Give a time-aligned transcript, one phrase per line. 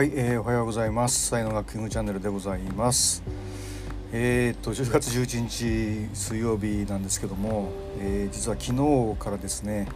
[0.00, 1.26] はい、えー、おはようございます。
[1.26, 3.22] 才能学キングチャンネルでございます。
[4.14, 8.72] えー、っと10月11日水曜日なんですけども、えー、実は昨
[9.12, 9.88] 日からですね、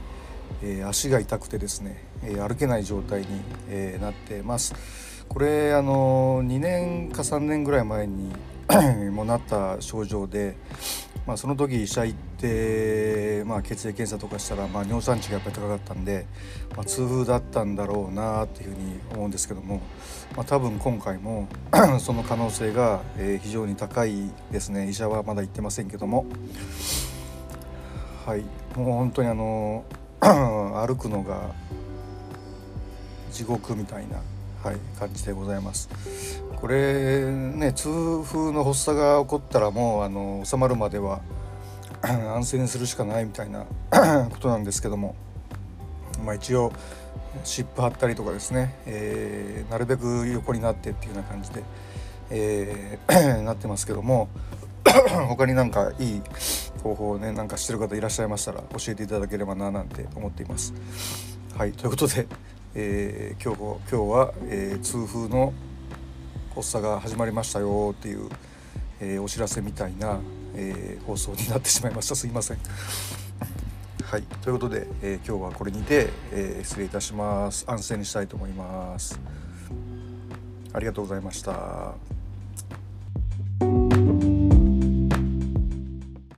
[0.63, 3.29] えー、足が痛くてですね、えー、歩けない状態に、
[3.71, 4.75] えー、なってます。
[5.27, 8.31] これあの2年か3年ぐらい前に
[9.11, 10.55] もなった症状で、
[11.27, 16.27] まあ、その時医者行って、まあ、血液検査とかしたら、まあ、尿酸値がやっぱり高かったんで、
[16.77, 19.81] まあ、痛風だったんだろうなっていうふうに思うんですけども、
[20.37, 21.49] まあ、多分今回も
[21.99, 24.89] その可能性が、えー、非常に高いですね。
[24.89, 26.27] 医者はまだ言ってませんけども。
[28.27, 28.41] はい。
[28.77, 29.85] もう本当にあの
[30.21, 31.53] 歩くのが
[33.33, 34.21] 地獄みたいな
[34.65, 35.91] はい、感じでございます。
[36.57, 41.21] これね痛風の発作が起こったらもうあの収まるまでは
[42.01, 43.67] 安静にするしかないみたいな
[44.33, 45.17] ことなんですけども、
[46.25, 46.73] まあ、一応
[47.45, 51.63] 湿布貼ったりとかですね、えー、なるべく横になってっていうような感じで、
[52.31, 54.31] えー、 なってますけども
[55.29, 56.23] 他になんかいい
[56.83, 60.73] 方法をねなんかしてる方いらっしゃいましたら教えていただければななんて思っています。
[61.55, 62.27] はいということで
[62.77, 65.53] えー、今日今日は、えー、痛風の
[66.57, 68.29] 発作が始まりましたよっていう、
[69.01, 70.19] えー、お知らせみたいな、
[70.57, 72.59] え放送になってしまいましたすいません。
[74.03, 79.21] はいということで、え今日はこれにて、え失礼いたします安静にしたいと思います。
[80.73, 82.14] ありがとうございました。